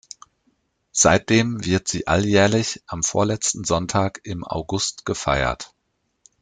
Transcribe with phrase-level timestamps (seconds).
[0.91, 5.75] Seitdem wird sie alljährlich am vorletzten Sonntag im August gefeiert.